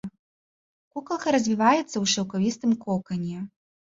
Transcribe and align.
Кукалка 0.93 1.27
развіваецца 1.35 1.83
ў 1.83 2.05
шаўкавістым 2.15 2.71
кокане. 2.87 3.37